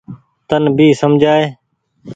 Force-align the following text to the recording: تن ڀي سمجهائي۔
تن 0.47 0.63
ڀي 0.77 0.87
سمجهائي۔ 1.01 1.45